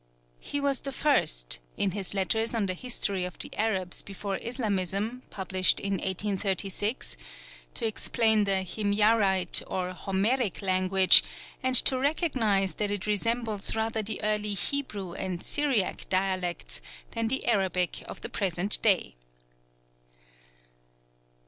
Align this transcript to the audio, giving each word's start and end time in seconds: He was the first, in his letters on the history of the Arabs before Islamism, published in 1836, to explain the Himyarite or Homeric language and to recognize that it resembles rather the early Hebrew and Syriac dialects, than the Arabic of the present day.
He 0.39 0.59
was 0.59 0.81
the 0.81 0.91
first, 0.91 1.59
in 1.77 1.91
his 1.91 2.15
letters 2.15 2.55
on 2.55 2.65
the 2.65 2.73
history 2.73 3.23
of 3.23 3.37
the 3.37 3.55
Arabs 3.55 4.01
before 4.01 4.37
Islamism, 4.37 5.21
published 5.29 5.79
in 5.79 5.91
1836, 5.99 7.15
to 7.75 7.85
explain 7.85 8.45
the 8.45 8.63
Himyarite 8.63 9.61
or 9.67 9.93
Homeric 9.93 10.63
language 10.63 11.23
and 11.61 11.75
to 11.75 11.99
recognize 11.99 12.73
that 12.73 12.89
it 12.89 13.05
resembles 13.05 13.75
rather 13.75 14.01
the 14.01 14.23
early 14.23 14.55
Hebrew 14.55 15.13
and 15.13 15.43
Syriac 15.43 16.09
dialects, 16.09 16.81
than 17.11 17.27
the 17.27 17.45
Arabic 17.45 18.01
of 18.07 18.21
the 18.21 18.29
present 18.29 18.81
day. 18.81 19.13